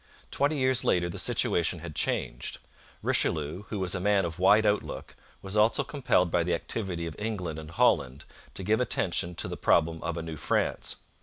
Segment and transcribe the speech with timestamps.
[0.31, 2.57] Twenty years later the situation had changed.
[3.03, 7.15] Richelieu, who was a man of wide outlook, was also compelled by the activity of
[7.19, 8.25] England and Holland
[8.55, 10.95] to give attention to the problem of a New France.